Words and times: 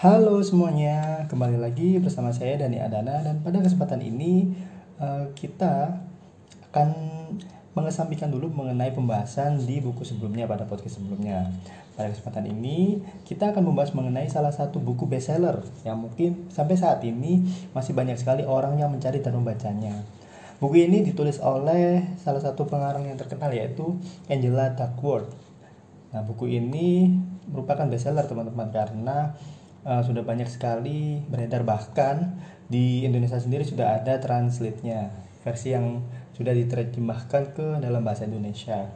Halo 0.00 0.40
semuanya, 0.40 1.28
kembali 1.28 1.60
lagi 1.60 2.00
bersama 2.00 2.32
saya 2.32 2.56
Dani 2.56 2.80
Adana 2.80 3.20
dan 3.20 3.44
pada 3.44 3.60
kesempatan 3.60 4.00
ini 4.00 4.48
uh, 4.96 5.28
kita 5.36 5.92
akan 6.72 6.88
mengesampingkan 7.76 8.32
dulu 8.32 8.48
mengenai 8.48 8.96
pembahasan 8.96 9.60
di 9.60 9.76
buku 9.84 10.00
sebelumnya 10.08 10.48
pada 10.48 10.64
podcast 10.64 10.96
sebelumnya. 10.96 11.52
Pada 12.00 12.08
kesempatan 12.16 12.48
ini 12.48 13.04
kita 13.28 13.52
akan 13.52 13.60
membahas 13.60 13.92
mengenai 13.92 14.24
salah 14.32 14.56
satu 14.56 14.80
buku 14.80 15.04
bestseller 15.04 15.60
yang 15.84 16.00
mungkin 16.00 16.48
sampai 16.48 16.80
saat 16.80 17.04
ini 17.04 17.44
masih 17.76 17.92
banyak 17.92 18.16
sekali 18.16 18.40
orang 18.48 18.80
yang 18.80 18.88
mencari 18.88 19.20
dan 19.20 19.36
membacanya. 19.36 20.00
Buku 20.64 20.80
ini 20.80 21.04
ditulis 21.04 21.44
oleh 21.44 22.16
salah 22.16 22.40
satu 22.40 22.64
pengarang 22.64 23.04
yang 23.04 23.20
terkenal 23.20 23.52
yaitu 23.52 24.00
Angela 24.32 24.72
Duckworth. 24.72 25.36
Nah, 26.16 26.24
buku 26.24 26.56
ini 26.56 27.12
merupakan 27.52 27.84
bestseller 27.84 28.24
teman-teman 28.24 28.72
karena 28.72 29.36
uh, 29.84 30.02
sudah 30.04 30.24
banyak 30.24 30.48
sekali 30.48 31.24
beredar 31.28 31.64
bahkan 31.64 32.40
di 32.70 33.02
Indonesia 33.02 33.40
sendiri 33.40 33.66
sudah 33.66 34.00
ada 34.00 34.20
translate-nya 34.22 35.10
versi 35.42 35.74
yang 35.74 36.04
sudah 36.36 36.52
diterjemahkan 36.56 37.52
ke 37.52 37.66
dalam 37.82 38.00
bahasa 38.04 38.24
Indonesia. 38.28 38.88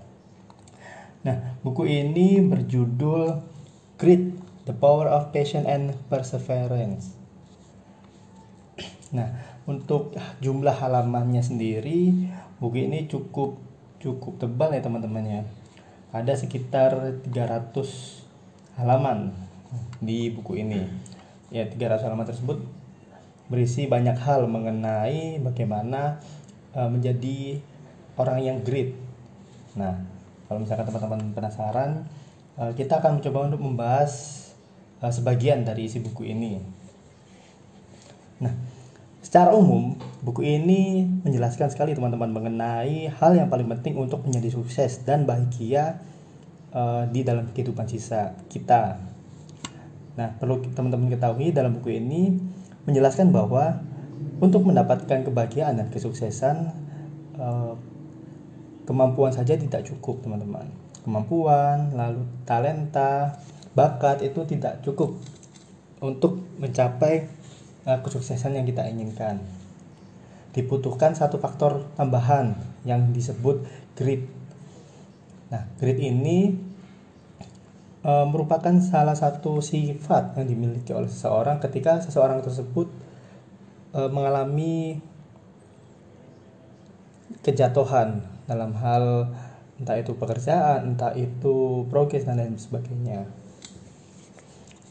Nah, 1.24 1.56
buku 1.64 1.88
ini 1.88 2.41
berjudul 2.44 3.41
Grit: 3.96 4.36
The 4.68 4.77
Power 4.77 5.08
of 5.08 5.32
Patience 5.32 5.64
and 5.64 5.96
Perseverance. 6.12 7.16
Nah, 9.12 9.32
untuk 9.64 10.12
jumlah 10.44 10.77
halamannya 10.77 11.41
sendiri, 11.41 12.12
buku 12.60 12.84
ini 12.84 13.08
cukup 13.08 13.56
cukup 14.00 14.36
tebal 14.36 14.77
ya 14.77 14.84
teman-teman 14.84 15.24
ya. 15.24 15.42
Ada 16.12 16.36
sekitar 16.36 17.24
300 17.24 17.72
halaman 18.77 19.32
di 19.98 20.33
buku 20.33 20.60
ini. 20.60 20.83
Ya, 21.52 21.69
300 21.69 22.05
halaman 22.05 22.27
tersebut 22.27 22.62
berisi 23.48 23.84
banyak 23.84 24.16
hal 24.25 24.48
mengenai 24.48 25.39
bagaimana 25.39 26.19
uh, 26.72 26.89
menjadi 26.89 27.61
orang 28.16 28.39
yang 28.41 28.58
great. 28.64 28.97
Nah, 29.77 30.00
kalau 30.48 30.64
misalkan 30.64 30.89
teman-teman 30.89 31.20
penasaran, 31.36 32.08
uh, 32.56 32.72
kita 32.72 32.98
akan 32.98 33.20
mencoba 33.20 33.53
untuk 33.53 33.61
membahas 33.61 34.12
uh, 35.05 35.12
sebagian 35.12 35.62
dari 35.62 35.86
isi 35.86 36.00
buku 36.00 36.25
ini. 36.25 36.59
Nah, 38.41 38.55
secara 39.20 39.53
umum, 39.53 39.94
buku 40.25 40.42
ini 40.42 41.05
menjelaskan 41.22 41.69
sekali 41.69 41.92
teman-teman 41.92 42.33
mengenai 42.33 43.12
hal 43.12 43.33
yang 43.36 43.53
paling 43.53 43.69
penting 43.69 44.00
untuk 44.00 44.25
menjadi 44.25 44.50
sukses 44.56 45.05
dan 45.05 45.28
bahagia 45.28 46.00
uh, 46.72 47.05
di 47.12 47.22
dalam 47.22 47.47
kehidupan 47.53 47.86
sisa 47.86 48.34
kita 48.48 49.13
Nah, 50.14 50.30
perlu 50.38 50.62
teman-teman 50.62 51.10
ketahui 51.10 51.50
dalam 51.50 51.74
buku 51.74 51.98
ini 51.98 52.38
menjelaskan 52.86 53.34
bahwa 53.34 53.82
untuk 54.38 54.62
mendapatkan 54.62 55.26
kebahagiaan 55.26 55.78
dan 55.78 55.90
kesuksesan 55.90 56.70
eh, 57.34 57.74
kemampuan 58.86 59.34
saja 59.34 59.58
tidak 59.58 59.82
cukup, 59.88 60.22
teman-teman. 60.22 60.70
Kemampuan, 61.02 61.92
lalu 61.98 62.22
talenta, 62.46 63.36
bakat 63.74 64.22
itu 64.22 64.46
tidak 64.46 64.80
cukup 64.86 65.18
untuk 65.98 66.38
mencapai 66.62 67.26
eh, 67.84 67.98
kesuksesan 68.06 68.54
yang 68.54 68.66
kita 68.68 68.86
inginkan. 68.86 69.42
Dibutuhkan 70.54 71.18
satu 71.18 71.42
faktor 71.42 71.90
tambahan 71.98 72.54
yang 72.86 73.10
disebut 73.10 73.66
grit. 73.98 74.22
Nah, 75.50 75.66
grit 75.82 75.98
ini 75.98 76.54
e, 78.05 78.12
merupakan 78.28 78.77
salah 78.84 79.16
satu 79.16 79.64
sifat 79.64 80.36
yang 80.36 80.47
dimiliki 80.47 80.92
oleh 80.92 81.08
seseorang 81.08 81.58
ketika 81.58 81.98
seseorang 82.05 82.44
tersebut 82.44 82.92
e, 83.97 84.00
mengalami 84.12 85.00
kejatuhan 87.41 88.20
dalam 88.44 88.76
hal 88.76 89.32
entah 89.81 89.98
itu 89.98 90.15
pekerjaan, 90.15 90.94
entah 90.94 91.16
itu 91.16 91.88
progres 91.91 92.28
dan 92.28 92.38
lain 92.38 92.60
sebagainya. 92.60 93.26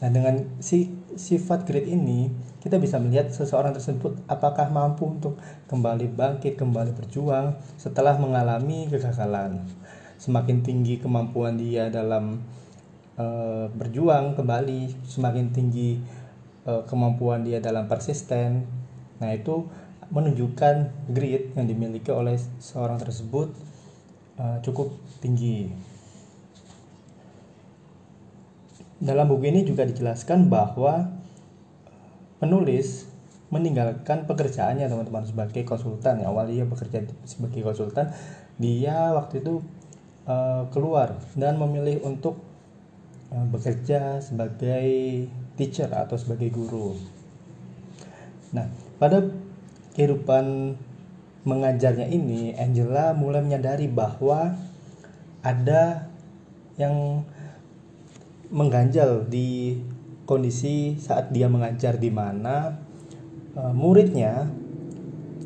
Nah, 0.02 0.10
dengan 0.12 0.60
si 0.60 0.92
sifat 1.16 1.64
grit 1.64 1.88
ini, 1.88 2.28
kita 2.60 2.76
bisa 2.76 3.00
melihat 3.00 3.32
seseorang 3.32 3.72
tersebut 3.72 4.20
apakah 4.28 4.68
mampu 4.68 5.08
untuk 5.08 5.40
kembali 5.70 6.12
bangkit, 6.12 6.60
kembali 6.60 6.92
berjuang 6.92 7.56
setelah 7.80 8.18
mengalami 8.20 8.90
kegagalan. 8.90 9.64
Semakin 10.20 10.60
tinggi 10.60 11.00
kemampuan 11.00 11.56
dia 11.56 11.88
dalam 11.88 12.44
uh, 13.18 13.66
berjuang 13.70 14.34
kembali 14.34 15.06
semakin 15.06 15.54
tinggi 15.54 15.98
uh, 16.66 16.82
kemampuan 16.86 17.46
dia 17.46 17.62
dalam 17.62 17.86
persisten. 17.86 18.66
Nah 19.22 19.30
itu 19.34 19.66
menunjukkan 20.12 21.08
grit 21.10 21.56
yang 21.56 21.66
dimiliki 21.66 22.12
oleh 22.12 22.36
seorang 22.60 23.00
tersebut 23.00 23.50
uh, 24.38 24.58
cukup 24.60 24.92
tinggi. 25.22 25.70
Dalam 29.04 29.28
buku 29.28 29.50
ini 29.52 29.66
juga 29.66 29.84
dijelaskan 29.84 30.48
bahwa 30.48 31.12
penulis 32.40 33.10
meninggalkan 33.52 34.24
pekerjaannya 34.24 34.88
teman-teman 34.88 35.24
sebagai 35.28 35.62
konsultan. 35.62 36.24
Ya 36.24 36.32
awal 36.32 36.50
dia 36.50 36.64
bekerja 36.64 37.04
sebagai 37.28 37.62
konsultan 37.62 38.10
dia 38.54 39.12
waktu 39.12 39.42
itu 39.42 39.60
uh, 40.30 40.70
keluar 40.70 41.18
dan 41.34 41.58
memilih 41.58 42.00
untuk 42.06 42.38
Eh, 42.38 42.53
bekerja 43.34 44.22
sebagai 44.22 44.86
teacher 45.58 45.90
atau 45.90 46.14
sebagai 46.14 46.54
guru. 46.54 46.94
Nah, 48.54 48.70
pada 49.02 49.26
kehidupan 49.98 50.78
mengajarnya 51.42 52.06
ini, 52.06 52.54
Angela 52.54 53.10
mulai 53.12 53.42
menyadari 53.42 53.90
bahwa 53.90 54.54
ada 55.42 56.06
yang 56.78 57.26
mengganjal 58.54 59.26
di 59.26 59.82
kondisi 60.24 60.96
saat 60.96 61.34
dia 61.34 61.50
mengajar 61.50 61.98
di 61.98 62.08
mana 62.08 62.78
uh, 63.58 63.74
muridnya 63.74 64.48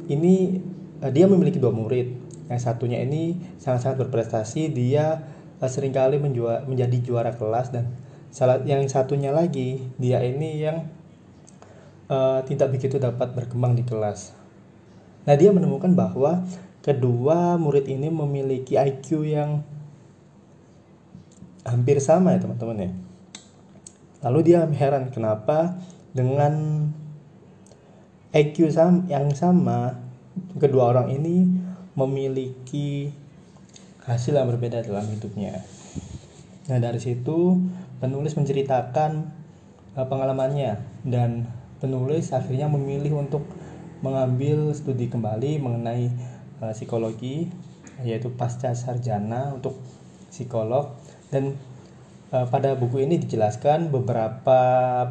ini 0.06 0.60
uh, 1.00 1.10
dia 1.10 1.25
memiliki 1.25 1.56
dua 1.56 1.72
murid. 1.72 2.20
Yang 2.49 2.65
satunya 2.65 3.05
ini 3.05 3.37
sangat-sangat 3.60 4.09
berprestasi, 4.09 4.72
dia 4.72 5.20
Eh, 5.20 5.38
sering 5.67 5.91
kali 5.91 6.23
menjua, 6.23 6.63
menjadi 6.71 7.03
juara 7.03 7.35
kelas 7.35 7.75
dan 7.75 7.91
salah 8.31 8.63
yang 8.63 8.87
satunya 8.87 9.35
lagi 9.35 9.83
dia 9.99 10.23
ini 10.23 10.63
yang 10.63 10.87
uh, 12.07 12.45
tidak 12.47 12.79
begitu 12.79 13.03
dapat 13.03 13.35
berkembang 13.35 13.75
di 13.75 13.83
kelas. 13.83 14.37
Nah 15.27 15.35
dia 15.35 15.51
menemukan 15.51 15.91
bahwa 15.99 16.47
kedua 16.87 17.59
murid 17.59 17.91
ini 17.91 18.07
memiliki 18.09 18.79
IQ 18.79 19.27
yang 19.27 19.67
hampir 21.67 21.99
sama 21.99 22.33
ya 22.33 22.41
teman-teman 22.41 22.79
ya. 22.79 22.91
Lalu 24.25 24.39
dia 24.53 24.63
heran 24.67 25.11
kenapa 25.11 25.79
dengan 26.15 26.87
IQ 28.33 28.71
yang 29.09 29.33
sama 29.35 29.99
kedua 30.61 30.93
orang 30.97 31.13
ini 31.13 31.49
memiliki 31.99 33.11
hasil 34.09 34.41
yang 34.41 34.49
berbeda 34.49 34.81
dalam 34.81 35.05
hidupnya. 35.13 35.61
Nah 36.73 36.81
dari 36.81 36.97
situ 36.97 37.61
penulis 38.01 38.33
menceritakan 38.41 39.29
uh, 40.01 40.07
pengalamannya 40.09 40.81
dan 41.05 41.45
penulis 41.79 42.33
akhirnya 42.33 42.73
memilih 42.73 43.21
untuk 43.21 43.45
mengambil 44.01 44.73
studi 44.73 45.13
kembali 45.13 45.61
mengenai 45.61 46.09
uh, 46.65 46.73
psikologi 46.73 47.53
yaitu 48.01 48.33
pasca 48.33 48.73
sarjana 48.73 49.53
untuk 49.53 49.77
psikolog 50.33 50.97
dan 51.29 51.59
uh, 52.33 52.49
pada 52.49 52.79
buku 52.81 53.05
ini 53.05 53.21
dijelaskan 53.21 53.93
beberapa 53.93 54.61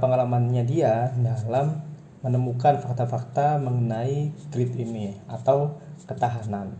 pengalamannya 0.01 0.63
dia 0.65 1.13
dalam 1.21 1.85
menemukan 2.25 2.81
fakta-fakta 2.81 3.61
mengenai 3.61 4.33
grit 4.49 4.73
ini 4.73 5.13
atau 5.29 5.77
ketahanan. 6.09 6.73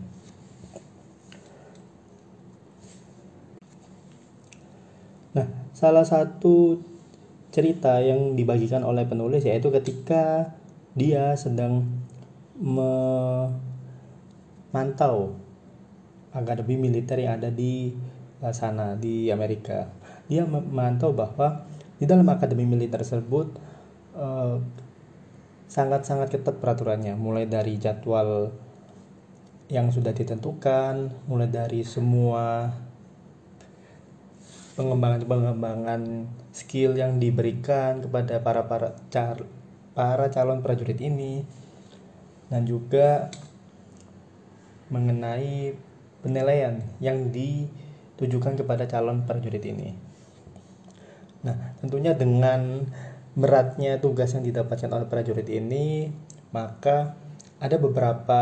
Nah, 5.37 5.45
salah 5.77 6.01
satu 6.01 6.81
cerita 7.53 8.01
yang 8.01 8.33
dibagikan 8.33 8.81
oleh 8.81 9.05
penulis 9.05 9.45
yaitu 9.45 9.69
ketika 9.69 10.57
dia 10.97 11.37
sedang 11.37 11.85
memantau 12.57 13.53
akademi 16.33 16.81
militer 16.81 17.21
yang 17.21 17.37
ada 17.37 17.53
di 17.53 17.93
eh, 18.41 18.53
sana 18.57 18.97
di 18.97 19.29
Amerika. 19.29 19.85
Dia 20.25 20.49
memantau 20.49 21.13
bahwa 21.13 21.69
di 22.01 22.09
dalam 22.09 22.25
akademi 22.25 22.65
militer 22.65 23.05
tersebut 23.05 23.53
eh, 24.17 24.57
sangat-sangat 25.69 26.33
ketat 26.33 26.57
peraturannya, 26.57 27.13
mulai 27.13 27.45
dari 27.45 27.77
jadwal 27.77 28.49
yang 29.69 29.93
sudah 29.93 30.09
ditentukan, 30.09 31.13
mulai 31.29 31.45
dari 31.53 31.85
semua 31.85 32.73
pengembangan-pengembangan 34.77 36.29
skill 36.53 36.93
yang 36.93 37.17
diberikan 37.17 38.05
kepada 38.05 38.37
para 38.45 38.69
para 38.69 38.93
car, 39.09 39.41
para 39.97 40.29
calon 40.29 40.61
prajurit 40.61 41.01
ini 41.01 41.41
dan 42.53 42.63
juga 42.69 43.33
mengenai 44.93 45.73
penilaian 46.21 46.79
yang 47.01 47.33
ditujukan 47.33 48.61
kepada 48.61 48.85
calon 48.85 49.25
prajurit 49.25 49.65
ini. 49.65 49.97
Nah, 51.41 51.73
tentunya 51.81 52.13
dengan 52.13 52.85
beratnya 53.37 53.97
tugas 53.97 54.33
yang 54.33 54.45
didapatkan 54.45 54.89
oleh 54.93 55.09
prajurit 55.09 55.49
ini, 55.49 56.13
maka 56.53 57.17
ada 57.57 57.77
beberapa 57.81 58.41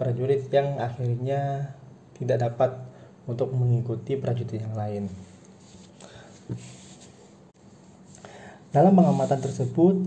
prajurit 0.00 0.48
yang 0.48 0.80
akhirnya 0.80 1.72
tidak 2.16 2.40
dapat 2.40 2.70
untuk 3.24 3.52
mengikuti 3.52 4.16
prajurit 4.16 4.60
yang 4.60 4.76
lain. 4.76 5.23
Dalam 8.74 8.92
pengamatan 8.98 9.38
tersebut, 9.38 10.02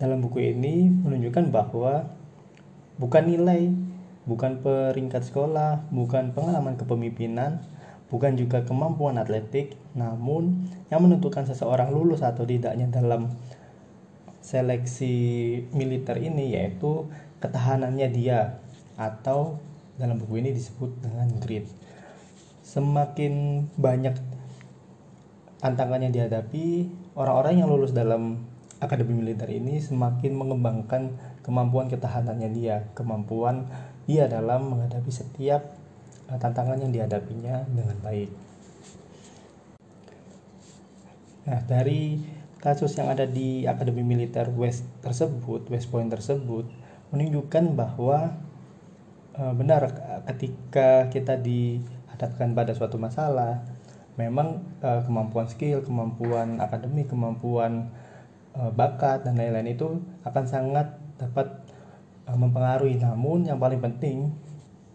dalam 0.00 0.22
buku 0.24 0.54
ini 0.54 0.88
menunjukkan 0.88 1.50
bahwa 1.52 2.08
bukan 2.96 3.24
nilai, 3.28 3.68
bukan 4.24 4.62
peringkat 4.62 5.26
sekolah, 5.26 5.84
bukan 5.90 6.32
pengalaman 6.32 6.78
kepemimpinan, 6.78 7.60
bukan 8.08 8.38
juga 8.38 8.62
kemampuan 8.62 9.18
atletik, 9.18 9.74
namun 9.92 10.70
yang 10.88 11.02
menentukan 11.02 11.44
seseorang 11.44 11.90
lulus 11.90 12.22
atau 12.22 12.46
tidaknya 12.46 12.88
dalam 12.88 13.34
seleksi 14.40 15.14
militer 15.76 16.16
ini 16.16 16.56
yaitu 16.56 17.06
ketahanannya 17.44 18.08
dia 18.08 18.60
atau 18.96 19.60
dalam 20.00 20.16
buku 20.16 20.40
ini 20.40 20.56
disebut 20.56 20.90
dengan 21.04 21.28
grit. 21.44 21.68
Semakin 22.64 23.66
banyak 23.76 24.29
tantangan 25.60 26.00
yang 26.00 26.12
dihadapi 26.12 26.88
orang-orang 27.14 27.60
yang 27.60 27.68
lulus 27.68 27.92
dalam 27.92 28.48
akademi 28.80 29.12
militer 29.20 29.46
ini 29.52 29.76
semakin 29.76 30.32
mengembangkan 30.32 31.14
kemampuan 31.44 31.92
ketahanannya 31.92 32.48
dia, 32.56 32.88
kemampuan 32.96 33.68
dia 34.08 34.24
dalam 34.24 34.72
menghadapi 34.72 35.12
setiap 35.12 35.76
eh, 36.32 36.38
tantangan 36.40 36.80
yang 36.80 36.90
dihadapinya 36.90 37.68
dengan 37.68 37.96
baik. 38.00 38.32
Nah, 41.50 41.60
dari 41.64 42.20
kasus 42.60 42.92
yang 43.00 43.08
ada 43.08 43.24
di 43.24 43.64
Akademi 43.64 44.04
Militer 44.04 44.52
West 44.52 44.84
tersebut, 45.00 45.66
West 45.72 45.88
Point 45.88 46.12
tersebut, 46.12 46.68
menunjukkan 47.10 47.74
bahwa 47.74 48.36
e, 49.32 49.42
benar 49.56 49.88
ketika 50.28 51.08
kita 51.08 51.40
dihadapkan 51.40 52.52
pada 52.52 52.76
suatu 52.76 53.00
masalah, 53.00 53.64
memang 54.20 54.60
uh, 54.84 55.00
kemampuan 55.00 55.48
skill, 55.48 55.80
kemampuan 55.80 56.60
akademik, 56.60 57.08
kemampuan 57.08 57.88
uh, 58.52 58.68
bakat 58.68 59.24
dan 59.24 59.40
lain-lain 59.40 59.72
itu 59.72 60.04
akan 60.28 60.44
sangat 60.44 61.00
dapat 61.16 61.48
uh, 62.28 62.36
mempengaruhi. 62.36 63.00
Namun 63.00 63.48
yang 63.48 63.56
paling 63.56 63.80
penting 63.80 64.36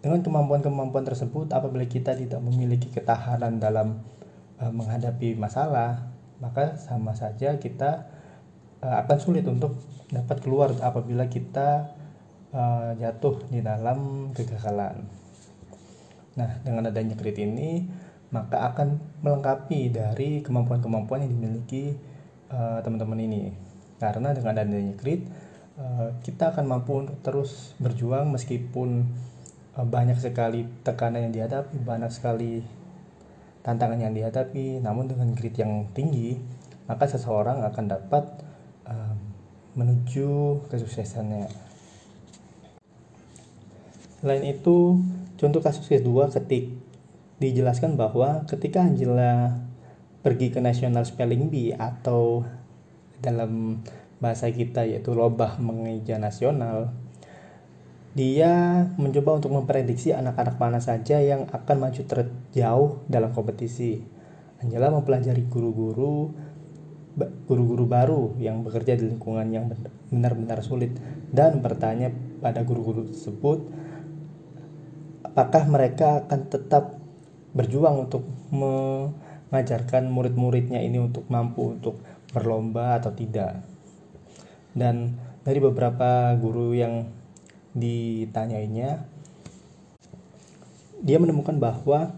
dengan 0.06 0.22
kemampuan-kemampuan 0.22 1.02
tersebut 1.02 1.50
apabila 1.50 1.82
kita 1.90 2.14
tidak 2.14 2.38
memiliki 2.38 2.94
ketahanan 2.94 3.58
dalam 3.58 4.06
uh, 4.62 4.70
menghadapi 4.70 5.34
masalah, 5.34 6.14
maka 6.38 6.78
sama 6.78 7.18
saja 7.18 7.58
kita 7.58 8.06
uh, 8.86 9.02
akan 9.02 9.18
sulit 9.18 9.50
untuk 9.50 9.82
dapat 10.14 10.38
keluar 10.46 10.70
apabila 10.86 11.26
kita 11.26 11.90
uh, 12.54 12.94
jatuh 13.02 13.42
di 13.50 13.66
dalam 13.66 14.30
kegagalan. 14.38 15.10
Nah, 16.36 16.52
dengan 16.62 16.92
adanya 16.92 17.16
kredit 17.16 17.48
ini 17.48 17.88
maka 18.34 18.74
akan 18.74 18.98
melengkapi 19.22 19.94
dari 19.94 20.42
kemampuan-kemampuan 20.42 21.26
yang 21.26 21.32
dimiliki 21.34 21.94
uh, 22.50 22.82
teman-teman 22.82 23.20
ini. 23.22 23.44
Karena 24.02 24.34
dengan 24.36 24.60
adanya 24.60 24.94
grit 24.98 25.24
uh, 25.80 26.16
kita 26.26 26.52
akan 26.56 26.66
mampu 26.66 27.06
untuk 27.06 27.18
terus 27.22 27.78
berjuang 27.78 28.34
meskipun 28.34 29.06
uh, 29.78 29.86
banyak 29.86 30.18
sekali 30.20 30.66
tekanan 30.82 31.30
yang 31.30 31.34
dihadapi 31.34 31.76
banyak 31.86 32.12
sekali 32.12 32.66
tantangan 33.62 34.02
yang 34.02 34.14
dihadapi. 34.14 34.82
Namun 34.82 35.10
dengan 35.10 35.32
grit 35.38 35.56
yang 35.56 35.90
tinggi 35.94 36.38
maka 36.86 37.10
seseorang 37.10 37.66
akan 37.66 37.86
dapat 37.90 38.24
uh, 38.86 39.16
menuju 39.76 40.62
kesuksesannya. 40.70 41.50
Selain 44.22 44.42
itu 44.42 44.98
contoh 45.38 45.62
kasus 45.62 45.86
kedua 45.86 46.32
ketik 46.32 46.74
dijelaskan 47.40 48.00
bahwa 48.00 48.48
ketika 48.48 48.84
Angela 48.84 49.60
pergi 50.24 50.50
ke 50.50 50.64
National 50.64 51.04
Spelling 51.04 51.52
Bee 51.52 51.76
atau 51.76 52.48
dalam 53.20 53.84
bahasa 54.24 54.48
kita 54.50 54.88
yaitu 54.88 55.12
lobah 55.12 55.60
mengeja 55.60 56.16
nasional 56.18 56.96
dia 58.16 58.88
mencoba 58.96 59.44
untuk 59.44 59.52
memprediksi 59.52 60.16
anak-anak 60.16 60.56
mana 60.56 60.80
saja 60.80 61.20
yang 61.20 61.52
akan 61.52 61.78
maju 61.84 62.00
terjauh 62.00 63.04
dalam 63.12 63.36
kompetisi. 63.36 64.00
Angela 64.64 64.88
mempelajari 64.88 65.44
guru-guru 65.52 66.32
guru-guru 67.48 67.86
baru 67.88 68.22
yang 68.40 68.64
bekerja 68.64 69.00
di 69.00 69.08
lingkungan 69.08 69.48
yang 69.52 69.72
benar-benar 70.12 70.60
sulit 70.64 70.96
dan 71.32 71.64
bertanya 71.64 72.12
pada 72.44 72.64
guru-guru 72.68 73.08
tersebut 73.08 73.64
apakah 75.24 75.64
mereka 75.68 76.28
akan 76.28 76.40
tetap 76.52 77.05
berjuang 77.56 78.06
untuk 78.06 78.28
mengajarkan 78.52 80.12
murid-muridnya 80.12 80.84
ini 80.84 81.00
untuk 81.00 81.24
mampu 81.32 81.80
untuk 81.80 82.04
berlomba 82.36 83.00
atau 83.00 83.16
tidak. 83.16 83.64
Dan 84.76 85.16
dari 85.48 85.64
beberapa 85.64 86.36
guru 86.36 86.76
yang 86.76 87.08
ditanyainya, 87.72 89.08
dia 91.00 91.18
menemukan 91.18 91.56
bahwa 91.56 92.12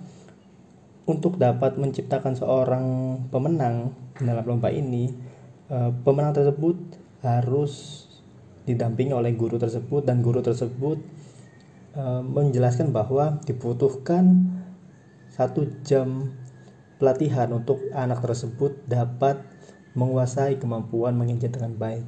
untuk 1.06 1.38
dapat 1.38 1.78
menciptakan 1.78 2.34
seorang 2.34 2.86
pemenang 3.30 3.94
dalam 4.18 4.44
lomba 4.44 4.74
ini, 4.74 5.14
eh, 5.70 5.92
pemenang 6.02 6.34
tersebut 6.34 6.76
harus 7.22 8.04
didampingi 8.68 9.16
oleh 9.16 9.32
guru 9.38 9.56
tersebut 9.56 10.04
dan 10.04 10.20
guru 10.20 10.42
tersebut 10.44 11.00
eh, 11.98 12.22
menjelaskan 12.26 12.90
bahwa 12.92 13.40
dibutuhkan 13.46 14.57
satu 15.38 15.70
jam 15.86 16.34
pelatihan 16.98 17.54
untuk 17.54 17.78
anak 17.94 18.26
tersebut 18.26 18.74
dapat 18.90 19.38
menguasai 19.94 20.58
kemampuan 20.58 21.14
menginjak 21.14 21.54
dengan 21.54 21.78
baik. 21.78 22.02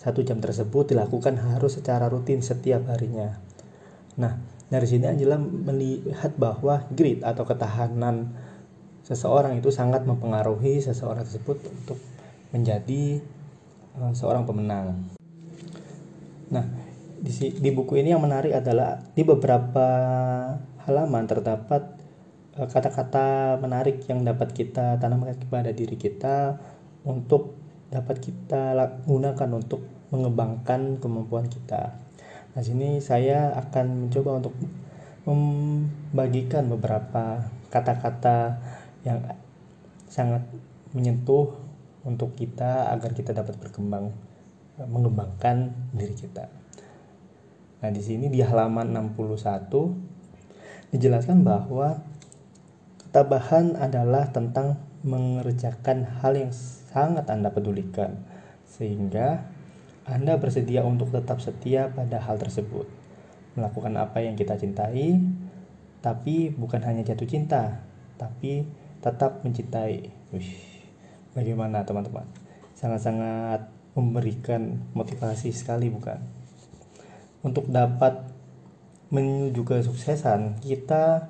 Satu 0.00 0.24
jam 0.24 0.40
tersebut 0.40 0.88
dilakukan 0.88 1.36
harus 1.36 1.76
secara 1.76 2.08
rutin 2.08 2.40
setiap 2.40 2.88
harinya. 2.88 3.36
Nah, 4.16 4.40
dari 4.72 4.88
sini 4.88 5.04
Angela 5.04 5.36
melihat 5.36 6.32
bahwa 6.40 6.88
grit 6.96 7.20
atau 7.20 7.44
ketahanan 7.44 8.32
seseorang 9.04 9.60
itu 9.60 9.68
sangat 9.68 10.08
mempengaruhi 10.08 10.80
seseorang 10.80 11.28
tersebut 11.28 11.60
untuk 11.68 12.00
menjadi 12.56 13.20
uh, 14.00 14.16
seorang 14.16 14.48
pemenang. 14.48 15.12
Nah, 16.48 16.64
di, 17.20 17.70
buku 17.70 18.00
ini 18.00 18.16
yang 18.16 18.24
menarik 18.24 18.56
adalah 18.56 18.96
di 19.12 19.22
beberapa 19.22 19.88
halaman 20.82 21.24
terdapat 21.28 22.01
Eh, 22.01 22.01
kata-kata 22.52 23.56
menarik 23.56 24.04
yang 24.12 24.28
dapat 24.28 24.52
kita 24.52 25.00
tanamkan 25.00 25.40
kepada 25.40 25.72
diri 25.72 25.96
kita 25.96 26.60
untuk 27.08 27.56
dapat 27.88 28.20
kita 28.20 28.76
gunakan 29.08 29.50
untuk 29.56 29.80
mengembangkan 30.12 31.00
kemampuan 31.00 31.48
kita. 31.48 31.96
Nah, 32.52 32.60
sini 32.60 33.00
saya 33.00 33.56
akan 33.56 34.08
mencoba 34.08 34.44
untuk 34.44 34.54
membagikan 35.24 36.68
beberapa 36.68 37.48
kata-kata 37.72 38.60
yang 39.08 39.24
sangat 40.12 40.44
menyentuh 40.92 41.56
untuk 42.04 42.36
kita 42.36 42.92
agar 42.92 43.16
kita 43.16 43.32
dapat 43.32 43.56
berkembang 43.56 44.12
eh, 44.76 44.84
mengembangkan 44.84 45.72
diri 45.96 46.12
kita. 46.12 46.52
Nah, 47.80 47.90
di 47.90 48.02
sini 48.04 48.28
di 48.28 48.44
halaman 48.44 48.92
61 48.92 50.92
dijelaskan 50.92 51.40
bahwa 51.40 52.11
Tabahan 53.12 53.76
adalah 53.76 54.32
tentang 54.32 54.80
mengerjakan 55.04 56.08
hal 56.24 56.32
yang 56.32 56.48
sangat 56.88 57.28
Anda 57.28 57.52
pedulikan, 57.52 58.24
sehingga 58.64 59.44
Anda 60.08 60.40
bersedia 60.40 60.80
untuk 60.80 61.12
tetap 61.12 61.44
setia 61.44 61.92
pada 61.92 62.16
hal 62.16 62.40
tersebut. 62.40 62.88
Melakukan 63.52 64.00
apa 64.00 64.24
yang 64.24 64.32
kita 64.32 64.56
cintai, 64.56 65.20
tapi 66.00 66.56
bukan 66.56 66.80
hanya 66.88 67.04
jatuh 67.04 67.28
cinta, 67.28 67.84
tapi 68.16 68.64
tetap 69.04 69.44
mencintai. 69.44 70.08
Wih, 70.32 70.56
bagaimana 71.36 71.84
teman-teman? 71.84 72.24
Sangat-sangat 72.72 73.68
memberikan 73.92 74.88
motivasi 74.96 75.52
sekali 75.52 75.92
bukan? 75.92 76.16
Untuk 77.44 77.68
dapat 77.68 78.24
menuju 79.12 79.60
kesuksesan, 79.68 80.64
kita 80.64 81.28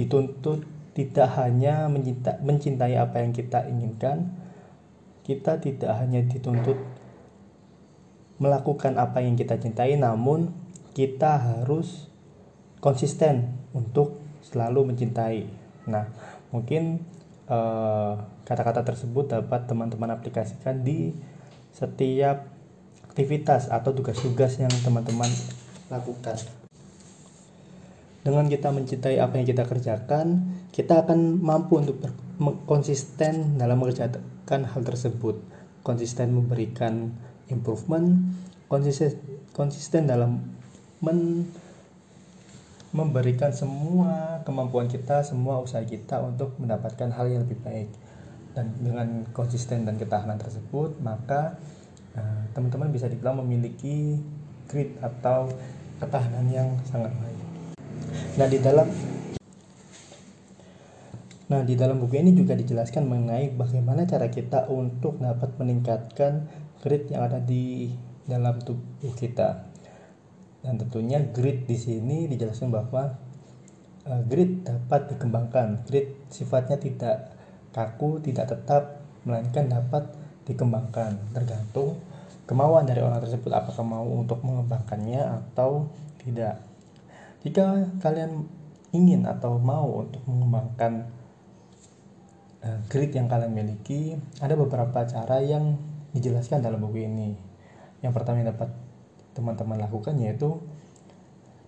dituntut 0.00 0.64
tidak 0.96 1.28
hanya 1.36 1.86
mencinta, 1.92 2.40
mencintai 2.40 2.96
apa 2.96 3.20
yang 3.20 3.36
kita 3.36 3.68
inginkan, 3.68 4.32
kita 5.22 5.60
tidak 5.60 5.92
hanya 6.00 6.24
dituntut 6.24 6.80
melakukan 8.40 8.96
apa 8.96 9.20
yang 9.20 9.36
kita 9.36 9.60
cintai, 9.60 10.00
namun 10.00 10.50
kita 10.96 11.36
harus 11.36 12.08
konsisten 12.80 13.52
untuk 13.76 14.16
selalu 14.40 14.90
mencintai. 14.90 15.44
Nah, 15.86 16.08
mungkin 16.48 17.04
eh, 17.46 18.12
kata-kata 18.48 18.82
tersebut 18.82 19.30
dapat 19.30 19.68
teman-teman 19.68 20.16
aplikasikan 20.16 20.80
di 20.80 21.12
setiap 21.70 22.48
aktivitas 23.06 23.68
atau 23.68 23.92
tugas-tugas 23.92 24.56
yang 24.58 24.72
teman-teman 24.82 25.28
lakukan. 25.92 26.59
Dengan 28.30 28.46
kita 28.46 28.70
mencintai 28.70 29.18
apa 29.18 29.42
yang 29.42 29.46
kita 29.50 29.66
kerjakan, 29.66 30.54
kita 30.70 31.02
akan 31.02 31.42
mampu 31.42 31.82
untuk 31.82 31.98
konsisten 32.62 33.58
dalam 33.58 33.82
mengerjakan 33.82 34.70
hal 34.70 34.82
tersebut, 34.86 35.42
konsisten 35.82 36.38
memberikan 36.38 37.10
improvement, 37.50 38.22
konsisten 38.70 39.18
konsisten 39.50 40.06
dalam 40.06 40.46
men 41.02 41.50
memberikan 42.94 43.50
semua 43.50 44.38
kemampuan 44.46 44.86
kita, 44.86 45.26
semua 45.26 45.58
usaha 45.58 45.82
kita 45.82 46.22
untuk 46.22 46.54
mendapatkan 46.62 47.10
hal 47.10 47.26
yang 47.34 47.42
lebih 47.42 47.58
baik. 47.66 47.90
Dan 48.54 48.70
dengan 48.78 49.26
konsisten 49.34 49.82
dan 49.82 49.98
ketahanan 49.98 50.38
tersebut, 50.38 51.02
maka 51.02 51.58
eh, 52.14 52.42
teman-teman 52.54 52.90
uh, 52.90 52.94
bisa 52.94 53.10
dibilang 53.10 53.42
memiliki 53.42 54.22
grit 54.70 54.94
atau 55.02 55.50
ketahanan 55.98 56.46
yang 56.46 56.70
sangat 56.86 57.10
baik. 57.18 57.29
Nah, 58.36 58.46
di 58.46 58.58
dalam 58.60 58.88
Nah, 61.50 61.66
di 61.66 61.74
dalam 61.74 61.98
buku 61.98 62.14
ini 62.14 62.30
juga 62.30 62.54
dijelaskan 62.54 63.10
mengenai 63.10 63.50
bagaimana 63.58 64.06
cara 64.06 64.30
kita 64.30 64.70
untuk 64.70 65.18
dapat 65.18 65.50
meningkatkan 65.58 66.46
grit 66.78 67.10
yang 67.10 67.26
ada 67.26 67.42
di 67.42 67.90
dalam 68.22 68.62
tubuh 68.62 69.10
kita. 69.18 69.66
Dan 70.62 70.78
tentunya 70.78 71.18
grit 71.18 71.66
di 71.66 71.74
sini 71.74 72.30
dijelaskan 72.30 72.70
bahwa 72.70 73.18
uh, 74.06 74.22
grit 74.30 74.62
dapat 74.62 75.10
dikembangkan. 75.10 75.82
Grit 75.90 76.22
sifatnya 76.30 76.78
tidak 76.78 77.34
kaku 77.74 78.22
tidak 78.22 78.54
tetap 78.54 79.02
melainkan 79.26 79.66
dapat 79.66 80.06
dikembangkan. 80.46 81.18
Tergantung 81.34 81.98
kemauan 82.46 82.86
dari 82.86 83.02
orang 83.02 83.18
tersebut. 83.26 83.50
Apakah 83.50 83.82
mau 83.82 84.06
untuk 84.06 84.38
mengembangkannya 84.46 85.18
atau 85.18 85.90
tidak 86.22 86.69
jika 87.40 87.88
kalian 88.04 88.44
ingin 88.90 89.24
atau 89.24 89.56
mau 89.56 90.04
untuk 90.04 90.20
mengembangkan 90.26 91.08
uh, 92.66 92.78
grit 92.90 93.14
yang 93.14 93.30
kalian 93.30 93.54
miliki 93.54 94.18
ada 94.42 94.58
beberapa 94.58 95.06
cara 95.06 95.40
yang 95.40 95.78
dijelaskan 96.10 96.60
dalam 96.60 96.82
buku 96.82 97.06
ini. 97.06 97.38
Yang 98.02 98.12
pertama 98.16 98.42
yang 98.42 98.50
dapat 98.52 98.74
teman-teman 99.32 99.78
lakukan 99.78 100.18
yaitu 100.18 100.58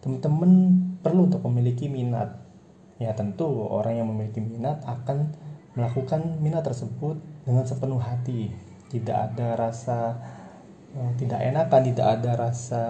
teman-teman 0.02 0.82
perlu 1.00 1.30
untuk 1.30 1.46
memiliki 1.46 1.86
minat. 1.86 2.42
Ya 2.98 3.14
tentu 3.14 3.46
orang 3.70 4.02
yang 4.02 4.10
memiliki 4.10 4.42
minat 4.42 4.82
akan 4.82 5.30
melakukan 5.78 6.42
minat 6.42 6.66
tersebut 6.66 7.16
dengan 7.46 7.64
sepenuh 7.64 8.02
hati. 8.02 8.50
Tidak 8.90 9.14
ada 9.14 9.54
rasa 9.56 10.18
uh, 10.98 11.12
tidak 11.16 11.38
enakan 11.38 11.82
tidak 11.86 12.06
ada 12.18 12.30
rasa 12.34 12.82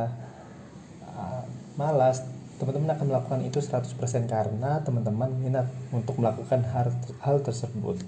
uh, 1.05 1.45
malas 1.77 2.32
teman-teman 2.63 2.95
akan 2.95 3.07
melakukan 3.11 3.41
itu 3.43 3.59
100% 3.59 3.91
karena 4.31 4.79
teman-teman 4.87 5.35
minat 5.35 5.67
untuk 5.91 6.23
melakukan 6.23 6.63
hal, 6.63 6.95
hal 7.19 7.43
tersebut 7.43 7.99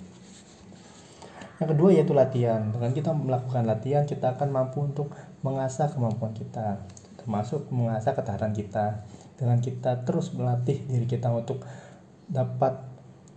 yang 1.62 1.70
kedua 1.70 1.90
yaitu 1.94 2.14
latihan 2.14 2.74
dengan 2.74 2.90
kita 2.90 3.14
melakukan 3.14 3.62
latihan 3.62 4.02
kita 4.02 4.34
akan 4.34 4.50
mampu 4.50 4.82
untuk 4.82 5.14
mengasah 5.46 5.86
kemampuan 5.92 6.34
kita, 6.34 6.82
termasuk 7.20 7.70
mengasah 7.70 8.16
ketahanan 8.16 8.50
kita. 8.50 9.06
Dengan 9.38 9.62
kita 9.62 10.02
terus 10.02 10.34
melatih 10.34 10.82
diri 10.86 11.06
kita 11.06 11.30
untuk 11.30 11.62
dapat 12.26 12.82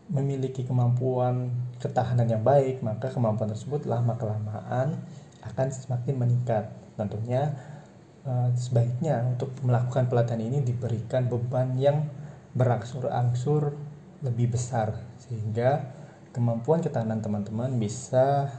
memiliki 0.09 0.65
kemampuan 0.65 1.51
ketahanan 1.77 2.25
yang 2.25 2.41
baik, 2.41 2.81
maka 2.81 3.13
kemampuan 3.13 3.53
tersebut 3.53 3.85
lama 3.85 4.17
kelamaan 4.17 4.97
akan 5.45 5.67
semakin 5.69 6.15
meningkat. 6.17 6.73
Tentunya 6.97 7.53
eh, 8.27 8.49
sebaiknya 8.59 9.23
untuk 9.23 9.55
melakukan 9.63 10.11
pelatihan 10.11 10.43
ini 10.43 10.59
diberikan 10.59 11.31
beban 11.31 11.79
yang 11.79 12.11
berangsur-angsur 12.53 13.73
lebih 14.21 14.51
besar 14.53 14.97
sehingga 15.21 15.93
kemampuan 16.35 16.83
ketahanan 16.83 17.23
teman-teman 17.23 17.71
bisa 17.79 18.51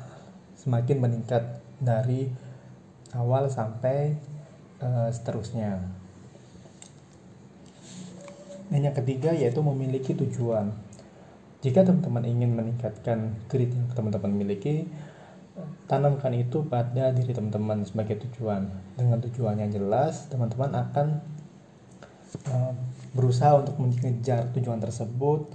semakin 0.58 0.98
meningkat 0.98 1.62
dari 1.78 2.26
awal 3.14 3.46
sampai 3.46 4.18
uh, 4.82 5.08
seterusnya. 5.08 5.78
Dan 8.68 8.84
yang 8.84 8.96
ketiga 8.98 9.32
yaitu 9.32 9.64
memiliki 9.64 10.12
tujuan. 10.12 10.75
Jika 11.64 11.82
teman-teman 11.82 12.26
ingin 12.28 12.50
meningkatkan 12.54 13.34
grit 13.50 13.72
yang 13.72 13.88
teman-teman 13.96 14.30
miliki, 14.30 14.87
tanamkan 15.88 16.34
itu 16.36 16.64
pada 16.66 17.10
diri 17.10 17.32
teman-teman 17.32 17.82
sebagai 17.82 18.20
tujuan. 18.28 18.68
Dengan 18.94 19.18
tujuan 19.24 19.56
yang 19.58 19.72
jelas, 19.72 20.28
teman-teman 20.28 20.74
akan 20.74 21.06
uh, 22.52 22.72
berusaha 23.16 23.56
untuk 23.56 23.80
mengejar 23.80 24.52
tujuan 24.52 24.78
tersebut. 24.78 25.48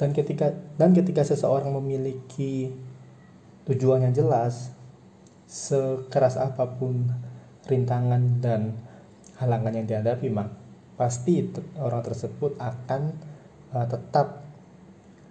Dan 0.00 0.16
ketika 0.16 0.56
dan 0.80 0.96
ketika 0.96 1.20
seseorang 1.20 1.76
memiliki 1.76 2.72
tujuan 3.68 4.08
yang 4.08 4.16
jelas 4.16 4.72
sekeras 5.50 6.40
apa 6.40 6.64
pun 6.78 7.10
rintangan 7.68 8.40
dan 8.40 8.78
halangan 9.36 9.76
yang 9.76 9.84
dihadapi 9.84 10.32
mak 10.32 10.48
pasti 10.94 11.44
orang 11.76 12.00
tersebut 12.06 12.56
akan 12.56 13.12
uh, 13.74 13.84
tetap 13.84 14.46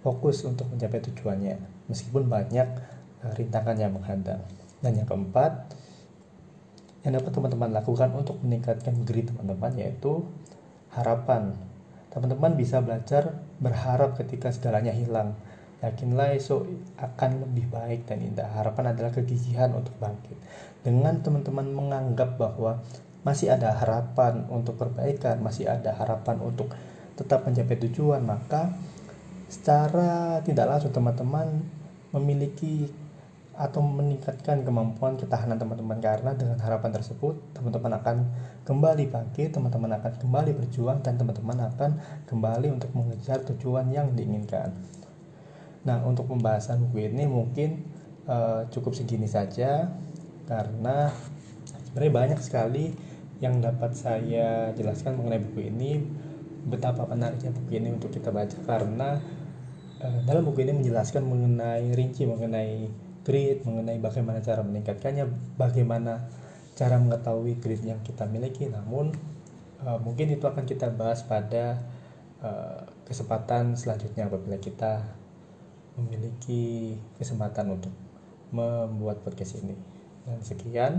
fokus 0.04 0.44
untuk 0.44 0.68
mencapai 0.70 1.02
tujuannya 1.08 1.79
meskipun 1.90 2.30
banyak 2.30 2.68
uh, 3.26 3.32
rintangan 3.34 3.76
yang 3.76 3.92
menghadang 3.92 4.40
dan 4.80 4.92
yang 4.94 5.04
keempat 5.04 5.74
yang 7.02 7.16
dapat 7.18 7.32
teman-teman 7.32 7.70
lakukan 7.74 8.08
untuk 8.14 8.38
meningkatkan 8.46 8.94
grit 9.02 9.26
teman-teman 9.28 9.72
yaitu 9.74 10.22
harapan 10.94 11.52
teman-teman 12.14 12.54
bisa 12.54 12.78
belajar 12.78 13.42
berharap 13.58 14.14
ketika 14.14 14.54
segalanya 14.54 14.94
hilang 14.94 15.34
Yakinlah 15.80 16.36
esok 16.36 16.68
akan 17.00 17.40
lebih 17.48 17.72
baik 17.72 18.04
dan 18.04 18.20
indah. 18.20 18.44
Harapan 18.52 18.92
adalah 18.92 19.16
kegigihan 19.16 19.72
untuk 19.72 19.96
bangkit. 19.96 20.36
Dengan 20.84 21.24
teman-teman 21.24 21.72
menganggap 21.72 22.36
bahwa 22.36 22.84
masih 23.24 23.48
ada 23.56 23.72
harapan 23.72 24.44
untuk 24.52 24.76
perbaikan, 24.76 25.40
masih 25.40 25.72
ada 25.72 25.96
harapan 25.96 26.36
untuk 26.44 26.68
tetap 27.16 27.48
mencapai 27.48 27.80
tujuan, 27.88 28.20
maka 28.20 28.76
secara 29.48 30.44
tidak 30.44 30.68
langsung 30.68 30.92
teman-teman 30.92 31.64
memiliki 32.10 32.90
atau 33.60 33.84
meningkatkan 33.84 34.64
kemampuan 34.64 35.20
ketahanan 35.20 35.60
teman-teman. 35.60 36.00
Karena 36.00 36.32
dengan 36.32 36.56
harapan 36.64 36.96
tersebut 36.96 37.36
teman-teman 37.52 38.00
akan 38.00 38.16
kembali 38.64 39.12
bangkit, 39.12 39.52
teman-teman 39.52 40.00
akan 40.00 40.12
kembali 40.16 40.56
berjuang 40.56 41.04
dan 41.04 41.20
teman-teman 41.20 41.68
akan 41.68 41.90
kembali 42.24 42.72
untuk 42.72 42.88
mengejar 42.96 43.44
tujuan 43.52 43.92
yang 43.92 44.16
diinginkan. 44.16 44.72
Nah, 45.84 46.00
untuk 46.08 46.28
pembahasan 46.28 46.80
buku 46.88 47.08
ini 47.12 47.28
mungkin 47.28 47.84
uh, 48.24 48.64
cukup 48.72 48.96
segini 48.96 49.28
saja. 49.28 49.92
Karena 50.48 51.12
sebenarnya 51.92 52.12
banyak 52.16 52.40
sekali 52.40 52.96
yang 53.44 53.60
dapat 53.60 53.92
saya 53.92 54.72
jelaskan 54.72 55.20
mengenai 55.20 55.40
buku 55.40 55.68
ini 55.68 56.00
betapa 56.60 57.08
menariknya 57.08 57.52
buku 57.52 57.76
ini 57.76 57.92
untuk 57.92 58.08
kita 58.08 58.32
baca. 58.32 58.56
Karena 58.64 59.20
dalam 60.00 60.48
buku 60.48 60.64
ini 60.64 60.80
menjelaskan 60.80 61.28
mengenai 61.28 61.92
rinci 61.92 62.24
mengenai 62.24 62.88
grit 63.20 63.62
mengenai 63.68 64.00
bagaimana 64.00 64.40
cara 64.40 64.64
meningkatkannya 64.64 65.28
bagaimana 65.60 66.24
cara 66.80 66.96
mengetahui 66.96 67.60
grit 67.60 67.84
yang 67.84 68.00
kita 68.00 68.24
miliki. 68.24 68.72
Namun 68.72 69.12
uh, 69.84 70.00
mungkin 70.00 70.32
itu 70.32 70.48
akan 70.48 70.64
kita 70.64 70.88
bahas 70.96 71.20
pada 71.28 71.84
uh, 72.40 72.88
kesempatan 73.04 73.76
selanjutnya 73.76 74.32
apabila 74.32 74.56
kita 74.56 75.04
memiliki 76.00 76.96
kesempatan 77.20 77.76
untuk 77.76 77.92
membuat 78.56 79.20
podcast 79.20 79.60
ini. 79.60 79.76
Dan 80.24 80.40
sekian 80.40 80.92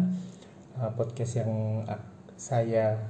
uh, 0.78 0.94
podcast 0.94 1.42
yang 1.42 1.82
saya 2.38 3.02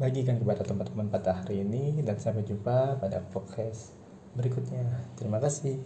bagikan 0.00 0.40
kepada 0.40 0.64
teman-teman 0.64 1.12
pada 1.12 1.44
hari 1.44 1.60
ini. 1.60 2.00
Dan 2.00 2.16
sampai 2.16 2.48
jumpa 2.48 2.96
pada 2.96 3.20
podcast 3.28 3.99
berikutnya. 4.34 4.84
Terima 5.18 5.38
kasih 5.42 5.80